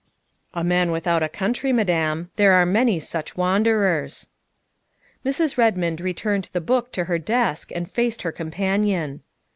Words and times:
''A 0.55 0.63
man 0.63 0.89
without 0.89 1.21
a 1.21 1.29
country, 1.29 1.71
Madame; 1.71 2.31
there 2.35 2.53
are 2.53 2.65
many 2.65 2.99
such 2.99 3.37
wanderers. 3.37 4.29
''Mrs. 5.23 5.57
Redmond 5.59 6.01
returned 6.01 6.49
the 6.53 6.59
book 6.59 6.91
to 6.93 7.03
her 7.03 7.19
desk 7.19 7.71
and 7.75 7.87
faced 7.87 8.23
her 8.23 8.31
companion. 8.31 9.21